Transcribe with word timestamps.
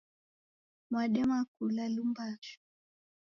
Mwadema 0.89 1.37
kula 1.53 1.83
lumbashu 1.95 2.57